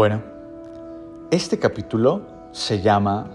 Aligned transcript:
Bueno, 0.00 0.22
este 1.30 1.58
capítulo 1.58 2.22
se 2.52 2.80
llama 2.80 3.26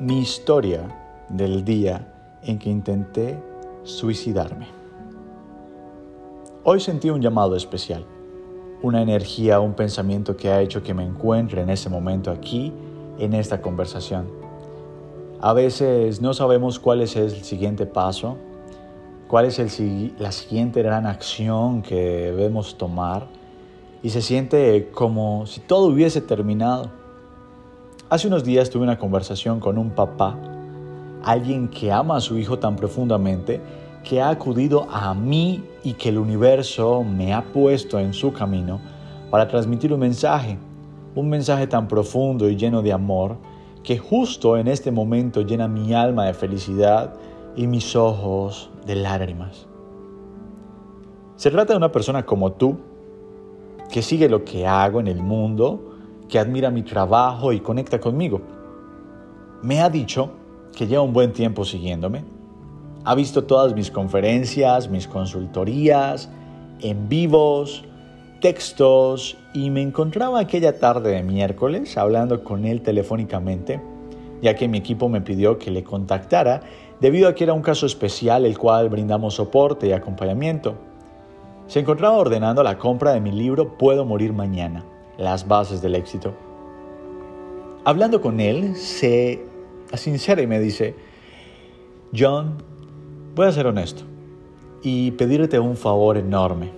Mi 0.00 0.18
historia 0.18 0.88
del 1.28 1.64
día 1.64 2.04
en 2.42 2.58
que 2.58 2.68
intenté 2.68 3.40
suicidarme. 3.84 4.66
Hoy 6.64 6.80
sentí 6.80 7.10
un 7.10 7.22
llamado 7.22 7.54
especial, 7.54 8.04
una 8.82 9.02
energía, 9.02 9.60
un 9.60 9.74
pensamiento 9.74 10.36
que 10.36 10.50
ha 10.50 10.60
hecho 10.60 10.82
que 10.82 10.94
me 10.94 11.04
encuentre 11.04 11.62
en 11.62 11.70
ese 11.70 11.88
momento 11.88 12.32
aquí, 12.32 12.72
en 13.16 13.34
esta 13.34 13.62
conversación. 13.62 14.26
A 15.40 15.52
veces 15.52 16.20
no 16.20 16.34
sabemos 16.34 16.80
cuál 16.80 17.02
es 17.02 17.14
el 17.14 17.30
siguiente 17.44 17.86
paso, 17.86 18.36
cuál 19.28 19.44
es 19.44 19.60
la 20.18 20.32
siguiente 20.32 20.82
gran 20.82 21.06
acción 21.06 21.82
que 21.82 22.32
debemos 22.32 22.76
tomar 22.76 23.43
y 24.04 24.10
se 24.10 24.20
siente 24.20 24.90
como 24.92 25.46
si 25.46 25.60
todo 25.60 25.86
hubiese 25.86 26.20
terminado. 26.20 26.90
Hace 28.10 28.28
unos 28.28 28.44
días 28.44 28.68
tuve 28.68 28.82
una 28.82 28.98
conversación 28.98 29.60
con 29.60 29.78
un 29.78 29.90
papá, 29.92 30.38
alguien 31.24 31.68
que 31.68 31.90
ama 31.90 32.18
a 32.18 32.20
su 32.20 32.38
hijo 32.38 32.58
tan 32.58 32.76
profundamente, 32.76 33.62
que 34.04 34.20
ha 34.20 34.28
acudido 34.28 34.86
a 34.90 35.14
mí 35.14 35.64
y 35.82 35.94
que 35.94 36.10
el 36.10 36.18
universo 36.18 37.02
me 37.02 37.32
ha 37.32 37.42
puesto 37.44 37.98
en 37.98 38.12
su 38.12 38.30
camino 38.34 38.78
para 39.30 39.48
transmitir 39.48 39.90
un 39.90 40.00
mensaje, 40.00 40.58
un 41.14 41.30
mensaje 41.30 41.66
tan 41.66 41.88
profundo 41.88 42.50
y 42.50 42.56
lleno 42.56 42.82
de 42.82 42.92
amor 42.92 43.38
que 43.82 43.96
justo 43.96 44.58
en 44.58 44.68
este 44.68 44.90
momento 44.90 45.40
llena 45.40 45.66
mi 45.66 45.94
alma 45.94 46.26
de 46.26 46.34
felicidad 46.34 47.14
y 47.56 47.66
mis 47.66 47.96
ojos 47.96 48.68
de 48.84 48.96
lágrimas. 48.96 49.66
Se 51.36 51.50
trata 51.50 51.72
de 51.72 51.78
una 51.78 51.90
persona 51.90 52.26
como 52.26 52.52
tú, 52.52 52.76
que 53.90 54.02
sigue 54.02 54.28
lo 54.28 54.44
que 54.44 54.66
hago 54.66 55.00
en 55.00 55.08
el 55.08 55.22
mundo, 55.22 55.94
que 56.28 56.38
admira 56.38 56.70
mi 56.70 56.82
trabajo 56.82 57.52
y 57.52 57.60
conecta 57.60 58.00
conmigo. 58.00 58.40
Me 59.62 59.80
ha 59.80 59.88
dicho 59.88 60.30
que 60.76 60.86
lleva 60.86 61.02
un 61.02 61.12
buen 61.12 61.32
tiempo 61.32 61.64
siguiéndome. 61.64 62.24
Ha 63.04 63.14
visto 63.14 63.44
todas 63.44 63.74
mis 63.74 63.90
conferencias, 63.90 64.88
mis 64.88 65.06
consultorías, 65.06 66.28
en 66.80 67.08
vivos, 67.08 67.84
textos 68.40 69.38
y 69.54 69.70
me 69.70 69.80
encontraba 69.80 70.40
aquella 70.40 70.78
tarde 70.78 71.12
de 71.12 71.22
miércoles 71.22 71.96
hablando 71.96 72.44
con 72.44 72.66
él 72.66 72.82
telefónicamente, 72.82 73.80
ya 74.42 74.54
que 74.54 74.68
mi 74.68 74.78
equipo 74.78 75.08
me 75.08 75.22
pidió 75.22 75.58
que 75.58 75.70
le 75.70 75.82
contactara 75.82 76.60
debido 77.00 77.28
a 77.28 77.34
que 77.34 77.44
era 77.44 77.54
un 77.54 77.62
caso 77.62 77.86
especial 77.86 78.44
el 78.44 78.58
cual 78.58 78.88
brindamos 78.88 79.34
soporte 79.34 79.86
y 79.86 79.92
acompañamiento. 79.92 80.74
Se 81.66 81.80
encontraba 81.80 82.18
ordenando 82.18 82.62
la 82.62 82.78
compra 82.78 83.12
de 83.12 83.20
mi 83.20 83.32
libro 83.32 83.78
Puedo 83.78 84.04
morir 84.04 84.34
mañana, 84.34 84.84
las 85.16 85.48
bases 85.48 85.80
del 85.80 85.94
éxito. 85.94 86.34
Hablando 87.84 88.20
con 88.20 88.38
él, 88.38 88.76
se 88.76 89.44
sincera 89.94 90.42
y 90.42 90.46
me 90.46 90.60
dice, 90.60 90.94
John, 92.16 92.62
voy 93.34 93.46
a 93.46 93.52
ser 93.52 93.66
honesto 93.66 94.02
y 94.82 95.12
pedirte 95.12 95.58
un 95.58 95.76
favor 95.76 96.18
enorme. 96.18 96.70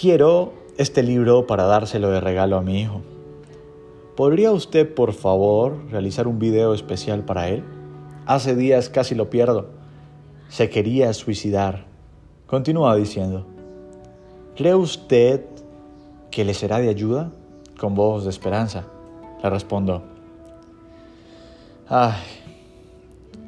Quiero 0.00 0.54
este 0.78 1.02
libro 1.02 1.46
para 1.46 1.64
dárselo 1.64 2.10
de 2.10 2.20
regalo 2.20 2.56
a 2.56 2.62
mi 2.62 2.80
hijo. 2.80 3.02
¿Podría 4.16 4.52
usted, 4.52 4.94
por 4.94 5.12
favor, 5.12 5.76
realizar 5.90 6.26
un 6.26 6.38
video 6.38 6.72
especial 6.72 7.24
para 7.24 7.48
él? 7.48 7.62
Hace 8.26 8.56
días 8.56 8.88
casi 8.88 9.14
lo 9.14 9.28
pierdo. 9.28 9.68
Se 10.48 10.70
quería 10.70 11.12
suicidar 11.12 11.93
Continúa 12.46 12.94
diciendo, 12.94 13.46
¿cree 14.54 14.74
usted 14.74 15.46
que 16.30 16.44
le 16.44 16.52
será 16.52 16.78
de 16.78 16.90
ayuda? 16.90 17.32
Con 17.78 17.94
voz 17.94 18.24
de 18.24 18.30
esperanza. 18.30 18.84
Le 19.42 19.48
respondo, 19.48 20.02
ay, 21.88 22.12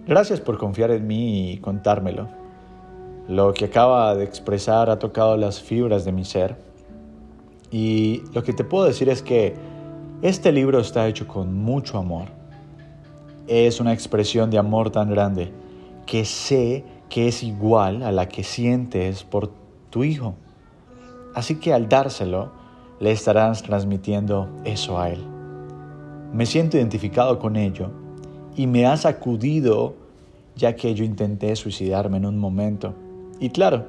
gracias 0.07 0.41
por 0.41 0.57
confiar 0.57 0.91
en 0.93 1.07
mí 1.07 1.53
y 1.53 1.59
contármelo. 1.59 2.29
Lo 3.29 3.53
que 3.53 3.67
acaba 3.67 4.15
de 4.15 4.25
expresar 4.25 4.89
ha 4.89 4.99
tocado 4.99 5.37
las 5.37 5.61
fibras 5.61 6.07
de 6.07 6.13
mi 6.13 6.25
ser. 6.25 6.57
Y 7.71 8.23
lo 8.33 8.43
que 8.43 8.55
te 8.55 8.65
puedo 8.65 8.87
decir 8.87 9.11
es 9.11 9.23
que 9.23 9.55
este 10.23 10.53
libro 10.53 10.81
está 10.81 11.07
hecho 11.07 11.29
con 11.29 11.53
mucho 11.53 11.99
amor. 11.99 12.29
Es 13.47 13.79
una 13.79 13.93
expresión 13.93 14.51
de 14.51 14.57
amor 14.57 14.91
tan 14.91 15.11
grande 15.11 15.53
que 16.07 16.25
sé 16.25 16.85
que 17.09 17.29
es 17.29 17.43
igual 17.43 18.03
a 18.03 18.13
la 18.13 18.29
que 18.29 18.43
sientes 18.43 19.25
por 19.25 19.51
tu 19.91 20.05
hijo. 20.05 20.35
Así 21.35 21.57
que 21.57 21.73
al 21.73 21.89
dárselo, 21.89 22.51
le 23.01 23.13
estarás 23.13 23.63
transmitiendo 23.63 24.49
eso 24.65 24.99
a 24.99 25.11
él. 25.11 25.23
Me 26.33 26.47
siento 26.47 26.77
identificado 26.77 27.39
con 27.39 27.57
ello 27.57 27.91
y 28.57 28.67
me 28.67 28.87
has 28.87 29.07
acudido 29.07 29.95
ya 30.55 30.75
que 30.75 30.95
yo 30.95 31.05
intenté 31.05 31.55
suicidarme 31.57 32.17
en 32.17 32.27
un 32.27 32.39
momento. 32.39 32.95
Y 33.39 33.51
claro, 33.51 33.87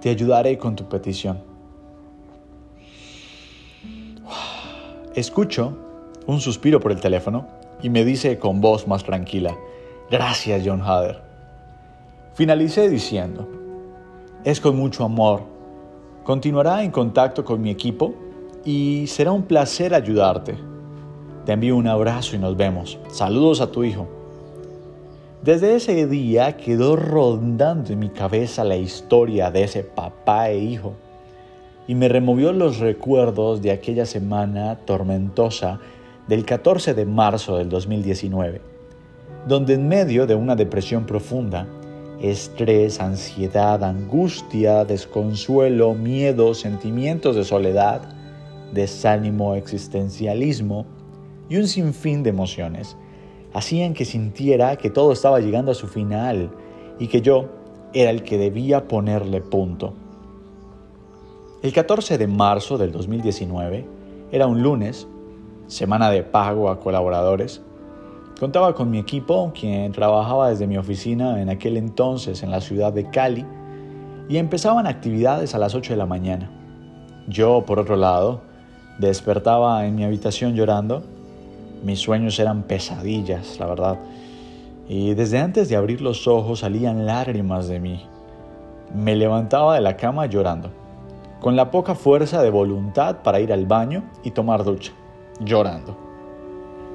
te 0.00 0.10
ayudaré 0.10 0.58
con 0.58 0.74
tu 0.74 0.88
petición. 0.88 1.38
Escucho 5.14 5.78
un 6.26 6.40
suspiro 6.40 6.80
por 6.80 6.90
el 6.90 7.00
teléfono 7.00 7.46
y 7.82 7.88
me 7.88 8.04
dice 8.04 8.38
con 8.38 8.60
voz 8.60 8.88
más 8.88 9.04
tranquila, 9.04 9.56
gracias 10.10 10.62
John 10.66 10.82
Hader. 10.82 11.33
Finalicé 12.34 12.88
diciendo, 12.88 13.48
es 14.42 14.60
con 14.60 14.76
mucho 14.76 15.04
amor. 15.04 15.42
Continuará 16.24 16.82
en 16.82 16.90
contacto 16.90 17.44
con 17.44 17.62
mi 17.62 17.70
equipo 17.70 18.12
y 18.64 19.06
será 19.06 19.30
un 19.30 19.44
placer 19.44 19.94
ayudarte. 19.94 20.56
Te 21.46 21.52
envío 21.52 21.76
un 21.76 21.86
abrazo 21.86 22.34
y 22.34 22.40
nos 22.40 22.56
vemos. 22.56 22.98
Saludos 23.06 23.60
a 23.60 23.70
tu 23.70 23.84
hijo. 23.84 24.08
Desde 25.44 25.76
ese 25.76 26.08
día 26.08 26.56
quedó 26.56 26.96
rondando 26.96 27.92
en 27.92 28.00
mi 28.00 28.08
cabeza 28.08 28.64
la 28.64 28.76
historia 28.76 29.52
de 29.52 29.62
ese 29.62 29.84
papá 29.84 30.50
e 30.50 30.58
hijo 30.58 30.94
y 31.86 31.94
me 31.94 32.08
removió 32.08 32.52
los 32.52 32.80
recuerdos 32.80 33.62
de 33.62 33.70
aquella 33.70 34.06
semana 34.06 34.74
tormentosa 34.86 35.78
del 36.26 36.44
14 36.44 36.94
de 36.94 37.06
marzo 37.06 37.58
del 37.58 37.68
2019, 37.68 38.60
donde 39.46 39.74
en 39.74 39.86
medio 39.86 40.26
de 40.26 40.34
una 40.34 40.56
depresión 40.56 41.06
profunda 41.06 41.68
estrés, 42.20 43.00
ansiedad, 43.00 43.82
angustia, 43.82 44.84
desconsuelo, 44.84 45.94
miedo, 45.94 46.54
sentimientos 46.54 47.36
de 47.36 47.44
soledad, 47.44 48.02
desánimo, 48.72 49.54
existencialismo 49.54 50.86
y 51.48 51.56
un 51.56 51.68
sinfín 51.68 52.22
de 52.22 52.30
emociones 52.30 52.96
hacían 53.52 53.94
que 53.94 54.04
sintiera 54.04 54.76
que 54.76 54.90
todo 54.90 55.12
estaba 55.12 55.40
llegando 55.40 55.70
a 55.70 55.74
su 55.74 55.86
final 55.86 56.50
y 56.98 57.06
que 57.06 57.20
yo 57.20 57.48
era 57.92 58.10
el 58.10 58.22
que 58.22 58.36
debía 58.36 58.88
ponerle 58.88 59.40
punto. 59.40 59.94
El 61.62 61.72
14 61.72 62.18
de 62.18 62.26
marzo 62.26 62.76
del 62.76 62.92
2019 62.92 63.86
era 64.32 64.46
un 64.46 64.62
lunes, 64.62 65.06
semana 65.66 66.10
de 66.10 66.24
pago 66.24 66.68
a 66.68 66.80
colaboradores, 66.80 67.62
Contaba 68.44 68.74
con 68.74 68.90
mi 68.90 68.98
equipo, 68.98 69.52
quien 69.58 69.90
trabajaba 69.92 70.50
desde 70.50 70.66
mi 70.66 70.76
oficina 70.76 71.40
en 71.40 71.48
aquel 71.48 71.78
entonces 71.78 72.42
en 72.42 72.50
la 72.50 72.60
ciudad 72.60 72.92
de 72.92 73.08
Cali, 73.08 73.46
y 74.28 74.36
empezaban 74.36 74.86
actividades 74.86 75.54
a 75.54 75.58
las 75.58 75.74
8 75.74 75.94
de 75.94 75.96
la 75.96 76.04
mañana. 76.04 76.50
Yo, 77.26 77.64
por 77.64 77.78
otro 77.78 77.96
lado, 77.96 78.42
despertaba 78.98 79.86
en 79.86 79.94
mi 79.94 80.04
habitación 80.04 80.54
llorando. 80.54 81.02
Mis 81.84 82.00
sueños 82.00 82.38
eran 82.38 82.64
pesadillas, 82.64 83.58
la 83.58 83.64
verdad. 83.64 83.98
Y 84.90 85.14
desde 85.14 85.38
antes 85.38 85.70
de 85.70 85.76
abrir 85.76 86.02
los 86.02 86.28
ojos 86.28 86.58
salían 86.58 87.06
lágrimas 87.06 87.66
de 87.66 87.80
mí. 87.80 88.04
Me 88.94 89.16
levantaba 89.16 89.74
de 89.74 89.80
la 89.80 89.96
cama 89.96 90.26
llorando, 90.26 90.68
con 91.40 91.56
la 91.56 91.70
poca 91.70 91.94
fuerza 91.94 92.42
de 92.42 92.50
voluntad 92.50 93.22
para 93.22 93.40
ir 93.40 93.54
al 93.54 93.64
baño 93.64 94.02
y 94.22 94.32
tomar 94.32 94.64
ducha, 94.64 94.92
llorando. 95.40 96.03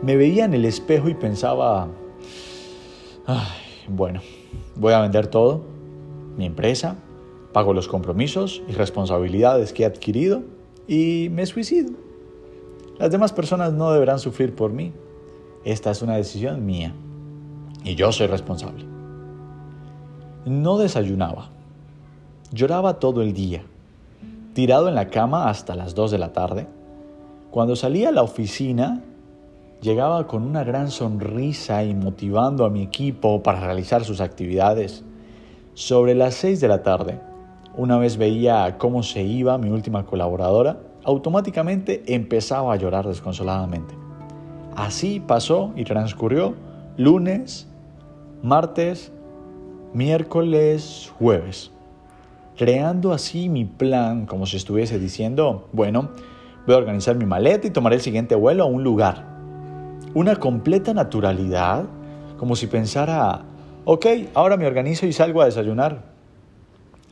Me 0.02 0.16
veía 0.16 0.46
en 0.46 0.54
el 0.54 0.66
espejo 0.66 1.10
y 1.10 1.14
pensaba, 1.14 1.88
bueno, 3.88 4.22
voy 4.76 4.94
a 4.94 5.02
vender 5.02 5.28
todo, 5.28 5.62
mi 6.38 6.46
empresa, 6.46 6.96
pago 7.52 7.74
los 7.74 7.88
compromisos 7.88 8.62
y 8.68 8.72
responsabilidades 8.72 9.74
que 9.74 9.84
he 9.84 9.86
adquirido 9.86 10.44
y 10.88 11.28
me 11.32 11.46
suicido. 11.46 11.92
Las 12.98 13.12
demás 13.12 13.34
personas 13.34 13.74
no 13.74 13.92
deberán 13.92 14.20
sufrir 14.20 14.56
por 14.56 14.72
mí. 14.72 14.94
Esta 15.66 15.92
es 15.92 16.02
una 16.02 16.16
decisión 16.16 16.66
mía 16.66 16.94
y 17.84 17.96
yo 17.96 18.12
soy 18.12 18.28
responsable. 18.28 18.86
No 20.46 20.78
desayunaba. 20.78 21.50
Lloraba 22.52 23.00
todo 23.00 23.22
el 23.22 23.34
día, 23.34 23.64
tirado 24.54 24.88
en 24.88 24.96
la 24.96 25.10
cama 25.10 25.50
hasta 25.50 25.76
las 25.76 25.94
2 25.94 26.12
de 26.12 26.18
la 26.18 26.34
tarde. 26.34 26.68
Cuando 27.52 27.76
salía 27.76 28.10
a 28.10 28.14
la 28.14 28.24
oficina 28.24 29.04
Llegaba 29.82 30.28
con 30.28 30.44
una 30.44 30.66
gran 30.66 30.92
sonrisa 30.92 31.86
y 31.86 31.94
motivando 31.94 32.66
a 32.66 32.70
mi 32.70 32.82
equipo 32.82 33.42
para 33.42 33.62
realizar 33.62 34.04
sus 34.04 34.20
actividades. 34.20 35.06
Sobre 35.74 36.16
las 36.16 36.36
seis 36.36 36.60
de 36.60 36.68
la 36.68 36.84
tarde, 36.84 37.22
una 37.78 37.98
vez 37.98 38.18
veía 38.18 38.78
cómo 38.78 39.04
se 39.04 39.24
iba 39.24 39.58
mi 39.58 39.70
última 39.70 40.06
colaboradora, 40.06 40.82
automáticamente 41.06 42.04
empezaba 42.14 42.74
a 42.74 42.76
llorar 42.76 43.08
desconsoladamente. 43.08 43.96
Así 44.76 45.22
pasó 45.22 45.72
y 45.78 45.86
transcurrió 45.86 46.56
lunes, 46.98 47.70
martes, 48.44 49.14
miércoles, 49.94 51.14
jueves, 51.18 51.72
creando 52.58 53.14
así 53.14 53.48
mi 53.48 53.64
plan 53.64 54.26
como 54.26 54.46
si 54.46 54.58
estuviese 54.58 55.00
diciendo, 55.00 55.70
bueno, 55.72 56.10
voy 56.68 56.76
a 56.76 56.80
organizar 56.80 57.16
mi 57.16 57.26
maleta 57.26 57.66
y 57.66 57.72
tomaré 57.72 57.96
el 57.96 58.02
siguiente 58.02 58.36
vuelo 58.36 58.64
a 58.64 58.68
un 58.68 58.84
lugar. 58.84 59.39
Una 60.16 60.36
completa 60.38 60.92
naturalidad, 60.92 61.86
como 62.38 62.56
si 62.56 62.66
pensara, 62.66 63.44
ok, 63.86 64.06
ahora 64.34 64.58
me 64.58 64.66
organizo 64.66 65.06
y 65.06 65.14
salgo 65.14 65.42
a 65.42 65.46
desayunar. 65.46 66.02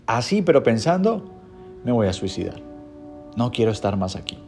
Así, 0.08 0.42
pero 0.42 0.64
pensando, 0.64 1.26
me 1.84 1.92
voy 1.92 2.08
a 2.08 2.14
suicidar. 2.14 2.60
No 3.36 3.52
quiero 3.52 3.72
estar 3.72 3.98
más 3.98 4.16
aquí. 4.16 4.40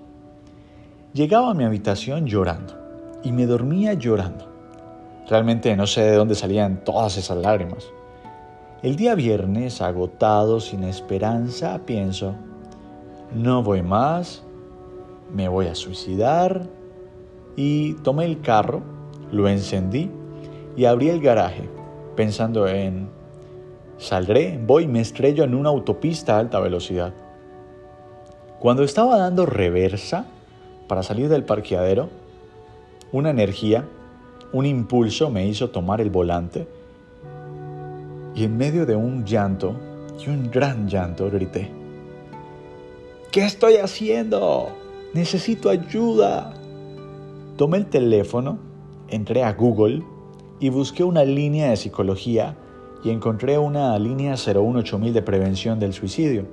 Llegaba 1.14 1.52
a 1.52 1.54
mi 1.54 1.64
habitación 1.64 2.26
llorando 2.26 2.74
y 3.24 3.32
me 3.32 3.46
dormía 3.46 3.94
llorando. 3.94 4.48
Realmente 5.30 5.76
no 5.76 5.86
sé 5.86 6.02
de 6.02 6.16
dónde 6.16 6.34
salían 6.34 6.84
todas 6.84 7.18
esas 7.18 7.38
lágrimas. 7.38 7.88
El 8.82 8.96
día 8.96 9.14
viernes, 9.14 9.80
agotado, 9.80 10.60
sin 10.60 10.84
esperanza, 10.86 11.82
pienso, 11.86 12.34
no 13.36 13.62
voy 13.62 13.84
más, 13.84 14.42
me 15.32 15.48
voy 15.48 15.68
a 15.68 15.76
suicidar 15.76 16.79
y 17.60 17.96
tomé 17.96 18.24
el 18.24 18.40
carro, 18.40 18.82
lo 19.34 19.50
encendí 19.50 20.10
y 20.78 20.86
abrí 20.86 21.10
el 21.10 21.20
garaje 21.20 21.68
pensando 22.16 22.70
en, 22.70 23.10
saldré, 23.98 24.58
voy 24.66 24.88
me 24.88 25.02
estrello 25.02 25.44
en 25.44 25.54
una 25.54 25.68
autopista 25.68 26.38
a 26.38 26.40
alta 26.40 26.62
velocidad. 26.62 27.14
Cuando 28.60 28.84
estaba 28.84 29.18
dando 29.18 29.46
reversa 29.46 30.26
para 30.88 31.04
salir 31.04 31.28
del 31.28 31.44
parqueadero, 31.44 32.08
una 33.12 33.32
energía, 33.32 33.84
un 34.54 34.66
impulso 34.66 35.30
me 35.30 35.46
hizo 35.46 35.70
tomar 35.70 36.00
el 36.00 36.10
volante 36.10 36.66
y 38.36 38.46
en 38.46 38.56
medio 38.56 38.86
de 38.86 38.96
un 38.96 39.26
llanto, 39.26 39.76
y 40.18 40.30
un 40.30 40.50
gran 40.50 40.88
llanto, 40.88 41.30
grité, 41.30 41.70
¿qué 43.34 43.44
estoy 43.46 43.76
haciendo? 43.76 44.70
Necesito 45.14 45.70
ayuda. 45.70 46.54
Tomé 47.60 47.76
el 47.76 47.88
teléfono, 47.88 48.58
entré 49.10 49.44
a 49.44 49.52
Google 49.52 50.02
y 50.62 50.70
busqué 50.70 51.04
una 51.04 51.26
línea 51.26 51.70
de 51.70 51.76
psicología 51.76 52.56
y 53.04 53.10
encontré 53.10 53.58
una 53.58 54.00
línea 54.00 54.38
018000 54.38 55.12
de 55.12 55.22
prevención 55.22 55.78
del 55.78 55.92
suicidio. 55.92 56.46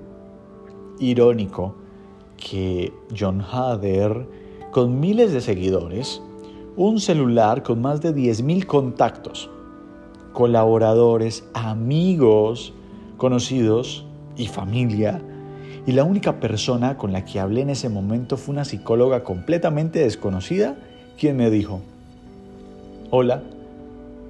Irónico 0.99 1.77
que 2.37 2.93
John 3.17 3.41
Hader, 3.41 4.27
con 4.73 4.99
miles 4.99 5.33
de 5.33 5.41
seguidores, 5.41 6.21
un 6.77 6.99
celular 6.99 7.63
con 7.63 7.81
más 7.81 8.01
de 8.01 8.13
10.000 8.13 8.67
contactos, 8.67 9.49
colaboradores, 10.33 11.49
amigos, 11.55 12.75
conocidos 13.17 14.05
y 14.37 14.49
familia, 14.49 15.23
y 15.87 15.93
la 15.93 16.03
única 16.03 16.41
persona 16.41 16.99
con 16.99 17.13
la 17.13 17.25
que 17.25 17.39
hablé 17.39 17.61
en 17.61 17.71
ese 17.71 17.89
momento 17.89 18.37
fue 18.37 18.55
una 18.55 18.65
psicóloga 18.65 19.23
completamente 19.23 20.01
desconocida, 20.01 20.77
quien 21.19 21.37
me 21.37 21.51
dijo, 21.51 21.81
hola, 23.11 23.43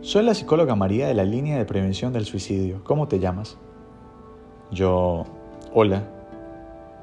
soy 0.02 0.24
la 0.24 0.34
psicóloga 0.34 0.76
María 0.76 1.08
de 1.08 1.14
la 1.14 1.24
línea 1.24 1.58
de 1.58 1.64
prevención 1.64 2.12
del 2.12 2.24
suicidio, 2.24 2.82
¿cómo 2.84 3.08
te 3.08 3.18
llamas? 3.18 3.56
Yo, 4.70 5.24
hola, 5.74 6.04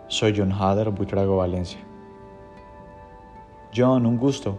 soy 0.08 0.34
John 0.36 0.54
Hader 0.54 0.90
Buitrago 0.90 1.38
Valencia. 1.38 1.80
John, 3.76 4.06
un 4.06 4.18
gusto. 4.18 4.58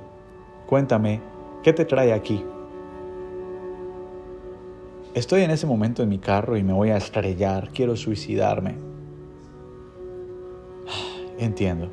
Cuéntame, 0.66 1.20
¿qué 1.62 1.72
te 1.72 1.84
trae 1.84 2.12
aquí? 2.12 2.44
Estoy 5.14 5.42
en 5.42 5.52
ese 5.52 5.66
momento 5.66 6.02
en 6.02 6.08
mi 6.08 6.18
carro 6.18 6.56
y 6.56 6.62
me 6.62 6.72
voy 6.72 6.90
a 6.90 6.96
estrellar, 6.96 7.70
quiero 7.70 7.96
suicidarme. 7.96 8.74
Entiendo. 11.38 11.88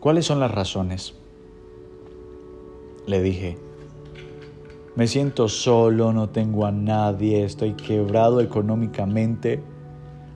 ¿Cuáles 0.00 0.24
son 0.24 0.40
las 0.40 0.50
razones? 0.50 1.21
Le 3.06 3.22
dije, 3.22 3.58
me 4.96 5.06
siento 5.06 5.48
solo, 5.48 6.12
no 6.12 6.28
tengo 6.28 6.66
a 6.66 6.72
nadie, 6.72 7.44
estoy 7.44 7.72
quebrado 7.72 8.40
económicamente 8.40 9.62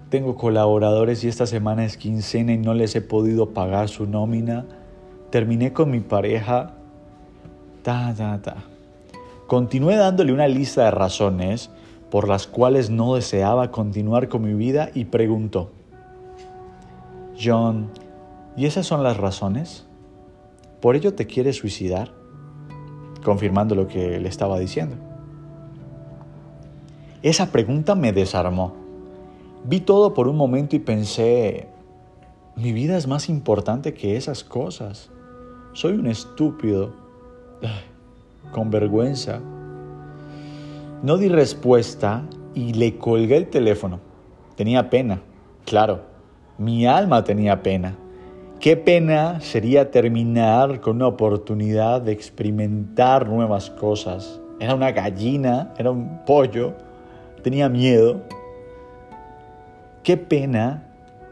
tengo 0.08 0.36
colaboradores 0.36 1.24
y 1.24 1.28
esta 1.28 1.46
semana 1.46 1.84
es 1.84 1.96
quincena 1.96 2.52
y 2.52 2.58
no 2.58 2.74
les 2.74 2.94
he 2.94 3.00
podido 3.00 3.50
pagar 3.50 3.88
su 3.88 4.06
nómina. 4.06 4.64
Terminé 5.30 5.72
con 5.72 5.90
mi 5.90 6.00
pareja. 6.00 6.74
Ta, 7.82 8.14
ta, 8.16 8.40
ta. 8.40 8.56
Continué 9.48 9.96
dándole 9.96 10.32
una 10.32 10.46
lista 10.46 10.84
de 10.84 10.90
razones 10.92 11.70
por 12.10 12.28
las 12.28 12.46
cuales 12.46 12.88
no 12.88 13.16
deseaba 13.16 13.72
continuar 13.72 14.28
con 14.28 14.42
mi 14.42 14.54
vida 14.54 14.90
y 14.94 15.06
preguntó, 15.06 15.72
John, 17.38 17.90
¿y 18.56 18.66
esas 18.66 18.86
son 18.86 19.02
las 19.02 19.16
razones? 19.16 19.86
¿Por 20.80 20.94
ello 20.94 21.14
te 21.14 21.26
quieres 21.26 21.56
suicidar? 21.56 22.12
Confirmando 23.26 23.74
lo 23.74 23.88
que 23.88 24.20
le 24.20 24.28
estaba 24.28 24.56
diciendo. 24.56 24.94
Esa 27.24 27.50
pregunta 27.50 27.96
me 27.96 28.12
desarmó. 28.12 28.72
Vi 29.64 29.80
todo 29.80 30.14
por 30.14 30.28
un 30.28 30.36
momento 30.36 30.76
y 30.76 30.78
pensé, 30.78 31.66
mi 32.54 32.72
vida 32.72 32.96
es 32.96 33.08
más 33.08 33.28
importante 33.28 33.94
que 33.94 34.16
esas 34.16 34.44
cosas. 34.44 35.10
Soy 35.72 35.94
un 35.94 36.06
estúpido, 36.06 36.92
con 38.52 38.70
vergüenza. 38.70 39.40
No 41.02 41.16
di 41.16 41.26
respuesta 41.26 42.22
y 42.54 42.74
le 42.74 42.96
colgué 42.96 43.38
el 43.38 43.48
teléfono. 43.48 43.98
Tenía 44.54 44.88
pena, 44.88 45.20
claro, 45.64 46.02
mi 46.58 46.86
alma 46.86 47.24
tenía 47.24 47.60
pena. 47.60 47.96
Qué 48.66 48.76
pena 48.76 49.40
sería 49.40 49.92
terminar 49.92 50.80
con 50.80 50.96
una 50.96 51.06
oportunidad 51.06 52.00
de 52.00 52.10
experimentar 52.10 53.28
nuevas 53.28 53.70
cosas. 53.70 54.40
Era 54.58 54.74
una 54.74 54.90
gallina, 54.90 55.72
era 55.78 55.92
un 55.92 56.24
pollo, 56.26 56.72
tenía 57.44 57.68
miedo, 57.68 58.22
Qué 60.02 60.16
pena 60.16 60.82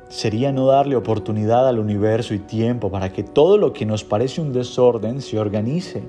sería 0.08 0.52
no 0.52 0.66
darle 0.66 0.94
oportunidad 0.94 1.66
al 1.66 1.80
universo 1.80 2.34
y 2.34 2.38
tiempo 2.38 2.88
para 2.88 3.12
que 3.12 3.24
todo 3.24 3.58
lo 3.58 3.72
que 3.72 3.84
nos 3.84 4.04
parece 4.04 4.40
un 4.40 4.52
desorden 4.52 5.20
se 5.20 5.36
organice 5.36 6.04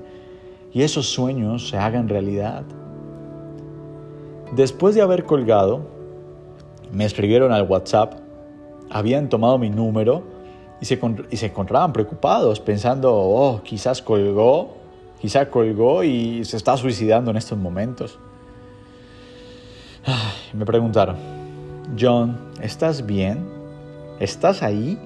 y 0.72 0.82
esos 0.82 1.06
sueños 1.06 1.68
se 1.68 1.76
hagan 1.76 2.08
realidad. 2.08 2.62
Después 4.54 4.94
de 4.94 5.02
haber 5.02 5.24
colgado, 5.24 5.88
me 6.92 7.04
escribieron 7.04 7.50
al 7.50 7.68
WhatsApp, 7.68 8.14
habían 8.90 9.28
tomado 9.28 9.58
mi 9.58 9.70
número 9.70 10.35
y 10.80 10.84
se, 10.84 11.00
y 11.30 11.36
se 11.36 11.46
encontraban 11.46 11.92
preocupados, 11.92 12.60
pensando, 12.60 13.14
oh, 13.14 13.62
quizás 13.62 14.02
colgó, 14.02 14.76
quizás 15.20 15.48
colgó 15.48 16.04
y 16.04 16.44
se 16.44 16.56
está 16.56 16.76
suicidando 16.76 17.30
en 17.30 17.36
estos 17.36 17.58
momentos. 17.58 18.18
me 20.52 20.64
preguntaron, 20.64 21.16
John, 21.98 22.38
¿estás 22.60 23.06
bien? 23.06 23.46
¿Estás 24.20 24.62
ahí? 24.62 24.98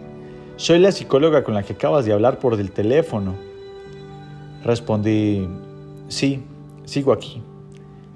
Soy 0.57 0.79
la 0.79 0.93
psicóloga 0.93 1.43
con 1.43 1.55
la 1.55 1.63
que 1.63 1.73
acabas 1.73 2.05
de 2.05 2.13
hablar 2.13 2.39
por 2.39 2.55
el 2.55 2.71
teléfono. 2.71 3.35
Respondí, 4.63 5.49
sí, 6.09 6.45
sigo 6.85 7.13
aquí. 7.13 7.43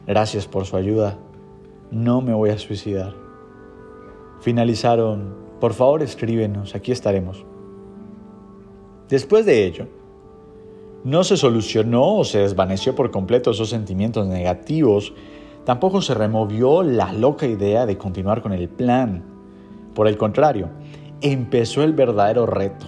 Gracias 0.06 0.46
por 0.46 0.66
su 0.66 0.76
ayuda. 0.76 1.16
No 1.90 2.20
me 2.20 2.34
voy 2.34 2.50
a 2.50 2.58
suicidar. 2.58 3.14
Finalizaron, 4.40 5.43
por 5.64 5.72
favor 5.72 6.02
escríbenos, 6.02 6.74
aquí 6.74 6.92
estaremos. 6.92 7.46
Después 9.08 9.46
de 9.46 9.64
ello, 9.64 9.88
no 11.04 11.24
se 11.24 11.38
solucionó 11.38 12.18
o 12.18 12.24
se 12.24 12.40
desvaneció 12.40 12.94
por 12.94 13.10
completo 13.10 13.52
esos 13.52 13.70
sentimientos 13.70 14.26
negativos 14.26 15.14
Tampoco 15.64 16.02
se 16.02 16.12
removió 16.12 16.82
la 16.82 17.12
loca 17.12 17.46
idea 17.46 17.86
de 17.86 17.96
continuar 17.96 18.42
con 18.42 18.52
el 18.52 18.68
plan. 18.68 19.24
Por 19.94 20.08
el 20.08 20.18
contrario, 20.18 20.68
empezó 21.22 21.82
el 21.82 21.94
verdadero 21.94 22.44
reto. 22.44 22.86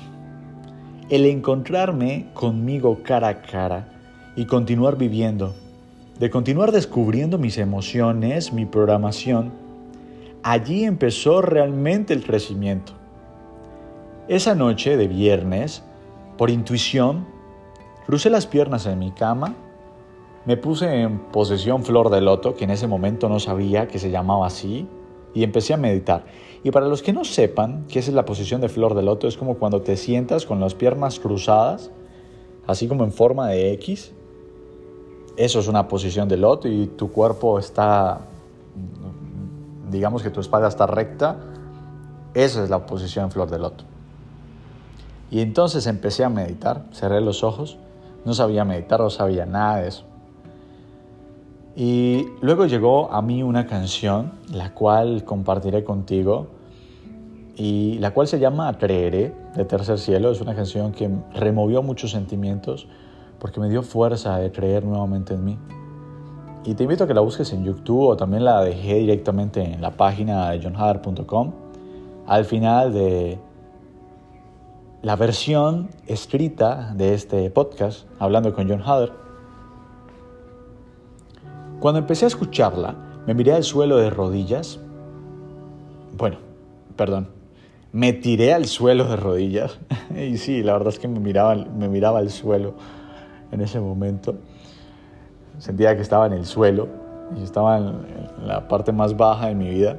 El 1.08 1.24
encontrarme 1.24 2.28
conmigo 2.34 2.98
cara 3.02 3.28
a 3.28 3.40
cara 3.40 3.88
y 4.36 4.44
continuar 4.44 4.98
viviendo. 4.98 5.54
De 6.18 6.28
continuar 6.28 6.70
descubriendo 6.70 7.38
mis 7.38 7.56
emociones, 7.56 8.52
mi 8.52 8.66
programación. 8.66 9.65
Allí 10.48 10.84
empezó 10.84 11.42
realmente 11.42 12.14
el 12.14 12.24
crecimiento. 12.24 12.92
Esa 14.28 14.54
noche 14.54 14.96
de 14.96 15.08
viernes, 15.08 15.82
por 16.38 16.50
intuición, 16.50 17.26
crucé 18.06 18.30
las 18.30 18.46
piernas 18.46 18.86
en 18.86 19.00
mi 19.00 19.10
cama 19.10 19.56
me 20.44 20.56
puse 20.56 21.02
en 21.02 21.18
posesión 21.18 21.82
flor 21.82 22.10
de 22.10 22.20
loto, 22.20 22.54
que 22.54 22.62
en 22.62 22.70
ese 22.70 22.86
momento 22.86 23.28
no 23.28 23.40
sabía 23.40 23.88
que 23.88 23.98
se 23.98 24.12
llamaba 24.12 24.46
así, 24.46 24.86
y 25.34 25.42
empecé 25.42 25.74
a 25.74 25.76
meditar. 25.76 26.24
Y 26.62 26.70
para 26.70 26.86
los 26.86 27.02
que 27.02 27.12
no 27.12 27.24
sepan 27.24 27.84
qué 27.88 27.98
es 27.98 28.08
la 28.10 28.24
posición 28.24 28.60
de 28.60 28.68
flor 28.68 28.94
de 28.94 29.02
loto, 29.02 29.26
es 29.26 29.36
como 29.36 29.56
cuando 29.56 29.82
te 29.82 29.96
sientas 29.96 30.46
con 30.46 30.60
las 30.60 30.76
piernas 30.76 31.18
cruzadas, 31.18 31.90
así 32.68 32.86
como 32.86 33.02
en 33.02 33.10
forma 33.10 33.48
de 33.48 33.72
X. 33.72 34.12
Eso 35.36 35.58
es 35.58 35.66
una 35.66 35.88
posición 35.88 36.28
de 36.28 36.36
loto 36.36 36.68
y 36.68 36.86
tu 36.86 37.10
cuerpo 37.10 37.58
está, 37.58 38.20
digamos 39.90 40.22
que 40.22 40.30
tu 40.30 40.40
espalda 40.40 40.68
está 40.68 40.86
recta. 40.86 41.36
Esa 42.34 42.62
es 42.62 42.70
la 42.70 42.86
posición 42.86 43.30
flor 43.30 43.50
de 43.50 43.58
loto. 43.58 43.84
Y 45.30 45.40
entonces 45.40 45.86
empecé 45.86 46.24
a 46.24 46.28
meditar, 46.28 46.84
cerré 46.92 47.20
los 47.20 47.42
ojos, 47.42 47.78
no 48.24 48.34
sabía 48.34 48.64
meditar, 48.64 49.00
no 49.00 49.10
sabía 49.10 49.46
nada 49.46 49.78
de 49.78 49.88
eso. 49.88 50.04
Y 51.74 52.26
luego 52.40 52.66
llegó 52.66 53.12
a 53.12 53.20
mí 53.22 53.42
una 53.42 53.66
canción, 53.66 54.32
la 54.52 54.72
cual 54.72 55.24
compartiré 55.24 55.84
contigo, 55.84 56.48
y 57.56 57.98
la 57.98 58.12
cual 58.12 58.28
se 58.28 58.38
llama 58.38 58.76
Creeré, 58.78 59.34
de 59.56 59.64
Tercer 59.64 59.98
Cielo. 59.98 60.30
Es 60.30 60.40
una 60.40 60.54
canción 60.54 60.92
que 60.92 61.10
removió 61.34 61.82
muchos 61.82 62.10
sentimientos 62.10 62.86
porque 63.38 63.60
me 63.60 63.68
dio 63.68 63.82
fuerza 63.82 64.38
de 64.38 64.52
creer 64.52 64.84
nuevamente 64.84 65.34
en 65.34 65.44
mí. 65.44 65.58
Y 66.66 66.74
te 66.74 66.82
invito 66.82 67.04
a 67.04 67.06
que 67.06 67.14
la 67.14 67.20
busques 67.20 67.52
en 67.52 67.64
YouTube 67.64 68.08
o 68.08 68.16
también 68.16 68.44
la 68.44 68.60
dejé 68.60 68.96
directamente 68.96 69.62
en 69.62 69.80
la 69.80 69.92
página 69.92 70.50
de 70.50 70.60
johnhader.com. 70.60 71.52
Al 72.26 72.44
final 72.44 72.92
de 72.92 73.38
la 75.00 75.14
versión 75.14 75.90
escrita 76.08 76.92
de 76.96 77.14
este 77.14 77.48
podcast, 77.50 78.08
hablando 78.18 78.52
con 78.52 78.68
John 78.68 78.82
Hader, 78.84 79.12
cuando 81.78 82.00
empecé 82.00 82.24
a 82.24 82.28
escucharla, 82.28 82.96
me 83.28 83.34
miré 83.34 83.52
al 83.52 83.62
suelo 83.62 83.98
de 83.98 84.10
rodillas. 84.10 84.80
Bueno, 86.16 86.38
perdón, 86.96 87.28
me 87.92 88.12
tiré 88.12 88.52
al 88.52 88.64
suelo 88.64 89.04
de 89.04 89.14
rodillas. 89.14 89.78
y 90.16 90.36
sí, 90.36 90.64
la 90.64 90.72
verdad 90.72 90.88
es 90.88 90.98
que 90.98 91.06
me 91.06 91.20
miraba, 91.20 91.54
me 91.54 91.88
miraba 91.88 92.18
al 92.18 92.30
suelo 92.30 92.74
en 93.52 93.60
ese 93.60 93.78
momento. 93.78 94.34
Sentía 95.58 95.96
que 95.96 96.02
estaba 96.02 96.26
en 96.26 96.34
el 96.34 96.44
suelo 96.44 96.88
y 97.36 97.42
estaba 97.42 97.78
en 97.78 98.46
la 98.46 98.68
parte 98.68 98.92
más 98.92 99.16
baja 99.16 99.48
de 99.48 99.54
mi 99.54 99.68
vida. 99.68 99.96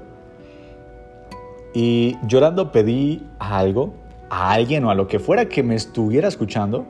Y 1.73 2.15
llorando 2.27 2.71
pedí 2.71 3.27
a 3.39 3.57
algo, 3.57 3.93
a 4.29 4.51
alguien 4.51 4.85
o 4.85 4.91
a 4.91 4.95
lo 4.95 5.07
que 5.07 5.19
fuera 5.19 5.49
que 5.49 5.63
me 5.63 5.75
estuviera 5.75 6.27
escuchando, 6.27 6.85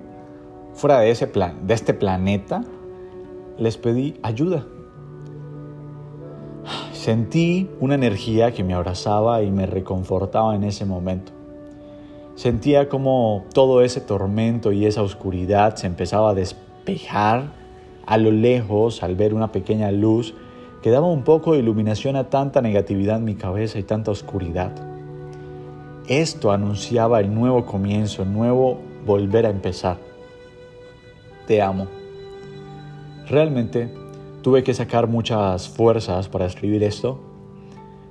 fuera 0.74 1.00
de, 1.00 1.12
ese 1.12 1.28
plan, 1.28 1.66
de 1.66 1.74
este 1.74 1.94
planeta, 1.94 2.62
les 3.58 3.78
pedí 3.78 4.20
ayuda. 4.22 4.66
Sentí 6.92 7.70
una 7.80 7.96
energía 7.96 8.52
que 8.52 8.64
me 8.64 8.74
abrazaba 8.74 9.42
y 9.42 9.50
me 9.50 9.66
reconfortaba 9.66 10.56
en 10.56 10.64
ese 10.64 10.86
momento. 10.86 11.32
Sentía 12.36 12.90
como 12.90 13.46
todo 13.54 13.82
ese 13.82 14.02
tormento 14.02 14.72
y 14.72 14.86
esa 14.86 15.02
oscuridad 15.02 15.76
se 15.76 15.88
empezaba 15.88 16.32
a 16.32 16.34
despejar 16.34 17.67
a 18.08 18.18
lo 18.18 18.32
lejos 18.32 19.04
al 19.04 19.16
ver 19.16 19.36
una 19.36 19.52
pequeña 19.52 19.92
luz 19.92 20.34
que 20.82 20.90
daba 20.90 21.06
un 21.06 21.24
poco 21.24 21.54
de 21.54 21.60
iluminación 21.60 22.16
a 22.16 22.30
tanta 22.30 22.62
negatividad 22.62 23.18
en 23.18 23.26
mi 23.26 23.36
cabeza 23.36 23.78
y 23.78 23.84
tanta 23.84 24.10
oscuridad. 24.10 24.72
Esto 26.08 26.52
anunciaba 26.52 27.20
el 27.20 27.32
nuevo 27.32 27.66
comienzo, 27.66 28.24
el 28.24 28.34
nuevo 28.34 28.80
volver 29.06 29.46
a 29.46 29.50
empezar. 29.52 29.98
Te 31.46 31.62
amo. 31.62 31.88
Realmente 33.30 33.92
Tuve 34.48 34.64
que 34.64 34.74
sacar 34.74 35.08
muchas 35.08 35.68
fuerzas 35.68 36.30
para 36.30 36.46
escribir 36.46 36.82
esto 36.82 37.20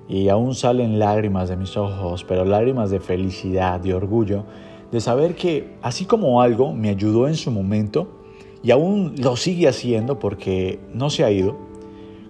y 0.06 0.28
aún 0.28 0.54
salen 0.54 0.98
lágrimas 0.98 1.48
de 1.48 1.56
mis 1.56 1.78
ojos, 1.78 2.24
pero 2.24 2.44
lágrimas 2.44 2.90
de 2.90 3.00
felicidad, 3.00 3.80
de 3.80 3.94
orgullo, 3.94 4.44
de 4.92 5.00
saber 5.00 5.34
que 5.34 5.78
así 5.80 6.04
como 6.04 6.42
algo 6.42 6.74
me 6.74 6.90
ayudó 6.90 7.26
en 7.26 7.36
su 7.36 7.50
momento 7.50 8.15
y 8.62 8.70
aún 8.70 9.14
lo 9.18 9.36
sigue 9.36 9.68
haciendo 9.68 10.18
porque 10.18 10.78
no 10.92 11.10
se 11.10 11.24
ha 11.24 11.30
ido, 11.30 11.56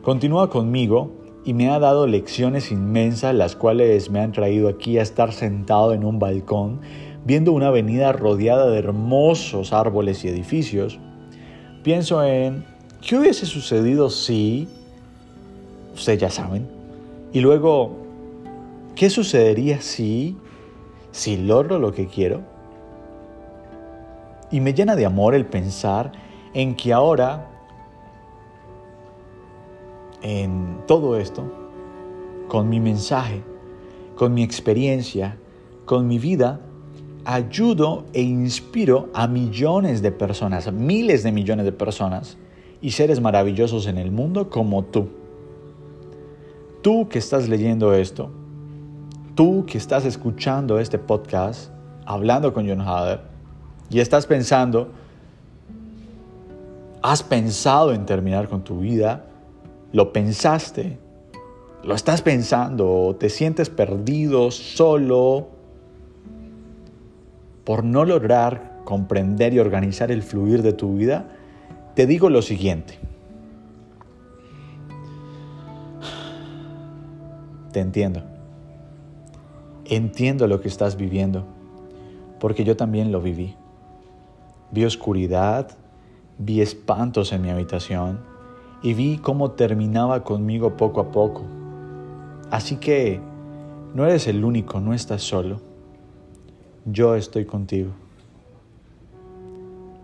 continúa 0.02 0.50
conmigo 0.50 1.12
y 1.44 1.54
me 1.54 1.70
ha 1.70 1.78
dado 1.78 2.06
lecciones 2.06 2.72
inmensas 2.72 3.34
las 3.34 3.56
cuales 3.56 4.10
me 4.10 4.20
han 4.20 4.32
traído 4.32 4.68
aquí 4.68 4.98
a 4.98 5.02
estar 5.02 5.32
sentado 5.32 5.92
en 5.94 6.04
un 6.04 6.18
balcón 6.18 6.80
viendo 7.24 7.52
una 7.52 7.68
avenida 7.68 8.12
rodeada 8.12 8.70
de 8.70 8.78
hermosos 8.78 9.72
árboles 9.72 10.24
y 10.24 10.28
edificios. 10.28 10.98
Pienso 11.82 12.24
en 12.24 12.64
¿Qué 13.06 13.16
hubiese 13.16 13.46
sucedido 13.46 14.10
si, 14.10 14.66
ustedes 15.94 16.18
ya 16.18 16.28
saben, 16.28 16.66
y 17.32 17.40
luego, 17.40 17.96
¿qué 18.96 19.10
sucedería 19.10 19.80
si, 19.80 20.36
si 21.12 21.36
logro 21.36 21.78
lo 21.78 21.92
que 21.92 22.08
quiero? 22.08 22.40
Y 24.50 24.60
me 24.60 24.74
llena 24.74 24.96
de 24.96 25.06
amor 25.06 25.34
el 25.34 25.46
pensar 25.46 26.12
en 26.54 26.74
que 26.74 26.92
ahora, 26.92 27.50
en 30.22 30.82
todo 30.86 31.16
esto, 31.16 31.44
con 32.48 32.68
mi 32.68 32.80
mensaje, 32.80 33.42
con 34.14 34.32
mi 34.34 34.42
experiencia, 34.42 35.36
con 35.84 36.06
mi 36.06 36.18
vida, 36.18 36.60
ayudo 37.24 38.04
e 38.12 38.22
inspiro 38.22 39.10
a 39.12 39.26
millones 39.26 40.00
de 40.00 40.12
personas, 40.12 40.72
miles 40.72 41.22
de 41.22 41.32
millones 41.32 41.64
de 41.64 41.72
personas, 41.72 42.38
y 42.80 42.92
seres 42.92 43.20
maravillosos 43.20 43.86
en 43.86 43.98
el 43.98 44.12
mundo 44.12 44.48
como 44.48 44.84
tú. 44.84 45.08
Tú 46.82 47.08
que 47.08 47.18
estás 47.18 47.48
leyendo 47.48 47.94
esto, 47.94 48.30
tú 49.34 49.64
que 49.66 49.76
estás 49.76 50.04
escuchando 50.04 50.78
este 50.78 50.98
podcast, 50.98 51.72
hablando 52.04 52.52
con 52.52 52.68
John 52.68 52.80
Hader, 52.80 53.35
y 53.90 54.00
estás 54.00 54.26
pensando, 54.26 54.90
has 57.02 57.22
pensado 57.22 57.92
en 57.92 58.06
terminar 58.06 58.48
con 58.48 58.64
tu 58.64 58.80
vida, 58.80 59.24
lo 59.92 60.12
pensaste, 60.12 60.98
lo 61.84 61.94
estás 61.94 62.22
pensando, 62.22 63.16
te 63.18 63.28
sientes 63.28 63.70
perdido, 63.70 64.50
solo, 64.50 65.48
por 67.64 67.84
no 67.84 68.04
lograr 68.04 68.80
comprender 68.84 69.54
y 69.54 69.58
organizar 69.58 70.10
el 70.10 70.22
fluir 70.22 70.62
de 70.62 70.72
tu 70.72 70.96
vida, 70.96 71.28
te 71.94 72.06
digo 72.06 72.30
lo 72.30 72.42
siguiente. 72.42 72.98
Te 77.72 77.80
entiendo. 77.80 78.22
Entiendo 79.84 80.46
lo 80.46 80.60
que 80.60 80.68
estás 80.68 80.96
viviendo, 80.96 81.44
porque 82.40 82.64
yo 82.64 82.76
también 82.76 83.12
lo 83.12 83.20
viví. 83.20 83.54
Vi 84.70 84.84
oscuridad, 84.84 85.70
vi 86.38 86.60
espantos 86.60 87.32
en 87.32 87.42
mi 87.42 87.50
habitación 87.50 88.18
y 88.82 88.94
vi 88.94 89.18
cómo 89.18 89.52
terminaba 89.52 90.22
conmigo 90.22 90.76
poco 90.76 91.00
a 91.00 91.10
poco. 91.10 91.42
Así 92.50 92.76
que 92.76 93.20
no 93.94 94.04
eres 94.04 94.26
el 94.26 94.44
único, 94.44 94.80
no 94.80 94.94
estás 94.94 95.22
solo. 95.22 95.60
Yo 96.84 97.14
estoy 97.14 97.44
contigo. 97.44 97.90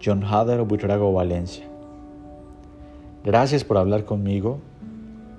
John 0.04 0.25
Hader, 0.25 0.62
Buitrago, 0.62 1.12
Valencia. 1.12 1.64
Gracias 3.25 3.62
por 3.62 3.78
hablar 3.78 4.04
conmigo. 4.04 4.59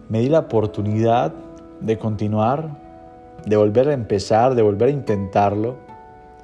Me 0.07 0.19
di 0.19 0.29
la 0.29 0.39
oportunidad 0.39 1.33
de 1.81 1.97
continuar, 1.97 2.79
de 3.45 3.57
volver 3.57 3.89
a 3.89 3.93
empezar, 3.93 4.55
de 4.55 4.61
volver 4.61 4.89
a 4.89 4.91
intentarlo. 4.91 5.75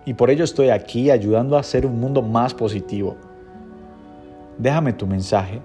Y 0.09 0.15
por 0.15 0.31
ello 0.31 0.43
estoy 0.43 0.71
aquí 0.71 1.11
ayudando 1.11 1.55
a 1.55 1.59
hacer 1.59 1.85
un 1.85 1.99
mundo 1.99 2.23
más 2.23 2.55
positivo. 2.55 3.15
Déjame 4.57 4.91
tu 4.91 5.05
mensaje. 5.05 5.61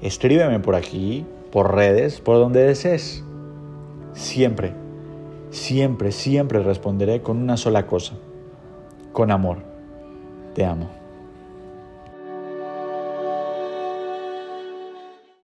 Escríbeme 0.00 0.60
por 0.60 0.76
aquí, 0.76 1.26
por 1.50 1.74
redes, 1.74 2.20
por 2.20 2.36
donde 2.36 2.62
desees. 2.62 3.24
Siempre, 4.12 4.72
siempre, 5.50 6.12
siempre 6.12 6.60
responderé 6.60 7.22
con 7.22 7.38
una 7.38 7.56
sola 7.56 7.88
cosa. 7.88 8.14
Con 9.12 9.32
amor. 9.32 9.58
Te 10.54 10.64
amo. 10.64 10.95